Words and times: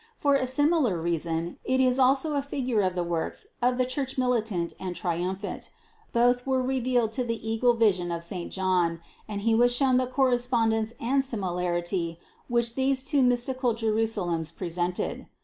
For 0.17 0.33
a 0.33 0.47
similar 0.47 0.99
reason 0.99 1.57
it 1.63 1.79
is 1.79 1.99
also 1.99 2.33
a 2.33 2.41
figure 2.41 2.81
of 2.81 2.95
the 2.95 3.03
works 3.03 3.45
of 3.61 3.77
the 3.77 3.85
Church 3.85 4.17
militant 4.17 4.73
and 4.79 4.95
triumphant; 4.95 5.69
both 6.11 6.43
were 6.47 6.63
revealed 6.63 7.11
to 7.11 7.23
the 7.23 7.37
eagle 7.47 7.75
vision 7.75 8.11
of 8.11 8.23
saint 8.23 8.51
John 8.51 8.99
and 9.27 9.41
he 9.41 9.53
was 9.53 9.71
shown 9.75 9.97
the 9.97 10.07
correspondence 10.07 10.95
and 10.99 11.23
similarity 11.23 12.17
which 12.47 12.73
those 12.73 13.03
two 13.03 13.21
mystical 13.21 13.75
Jerusalems 13.75 14.49
presented. 14.49 15.27